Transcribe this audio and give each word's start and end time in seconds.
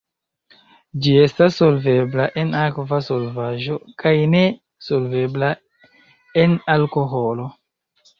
Ĝi 1.05 1.11
estas 1.23 1.57
solvebla 1.59 2.23
en 2.43 2.55
akva 2.61 2.99
solvaĵo 3.07 3.75
kaj 4.05 4.13
ne 4.31 4.41
solvebla 4.87 5.51
en 6.45 6.57
alkoholo. 6.79 7.47